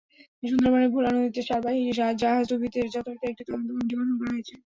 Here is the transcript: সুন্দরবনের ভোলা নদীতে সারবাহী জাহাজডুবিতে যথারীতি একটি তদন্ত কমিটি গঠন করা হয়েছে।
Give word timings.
সুন্দরবনের 0.43 0.91
ভোলা 0.93 1.09
নদীতে 1.11 1.41
সারবাহী 1.47 1.81
জাহাজডুবিতে 2.21 2.79
যথারীতি 2.93 3.25
একটি 3.27 3.43
তদন্ত 3.47 3.67
কমিটি 3.71 3.93
গঠন 3.95 4.15
করা 4.19 4.31
হয়েছে। 4.33 4.53